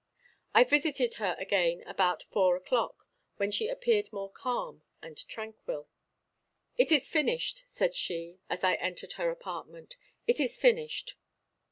[0.55, 3.05] I visited her again about four o'clock;
[3.37, 5.89] when she appeared more calm and tranquil.
[6.75, 11.17] "It is finished," said she, as I entered her apartment; "it is finished."